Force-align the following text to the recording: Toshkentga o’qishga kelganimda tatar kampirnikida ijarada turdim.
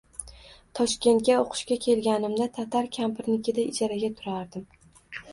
Toshkentga 0.77 1.33
o’qishga 1.41 1.75
kelganimda 1.83 2.47
tatar 2.55 2.87
kampirnikida 2.95 3.67
ijarada 3.73 4.09
turdim. 4.23 4.65